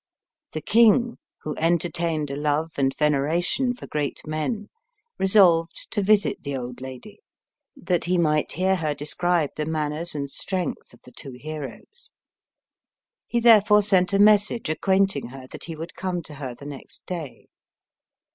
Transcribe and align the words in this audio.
The 0.53 0.61
king, 0.63 1.19
who 1.43 1.55
entertained 1.57 2.31
a 2.31 2.35
love 2.35 2.71
and 2.75 2.91
veneration 2.97 3.75
for 3.75 3.85
great 3.85 4.25
men, 4.25 4.69
resolved 5.19 5.91
to 5.91 6.01
visit 6.01 6.41
the 6.41 6.57
old 6.57 6.81
lady, 6.81 7.19
that 7.75 8.05
he 8.05 8.17
might 8.17 8.53
hear 8.53 8.77
her 8.77 8.95
describe 8.95 9.51
the 9.57 9.67
manners 9.67 10.15
and 10.15 10.27
strength 10.31 10.91
of 10.95 11.01
the 11.03 11.11
two 11.11 11.33
heroes. 11.33 12.09
He 13.27 13.39
therefore 13.39 13.83
sent 13.83 14.11
a 14.11 14.17
message 14.17 14.69
acquainting 14.69 15.27
her 15.27 15.45
that 15.51 15.65
he 15.65 15.75
would 15.75 15.93
come 15.93 16.23
to 16.23 16.33
her 16.33 16.55
the 16.55 16.65
next 16.65 17.05
day. 17.05 17.45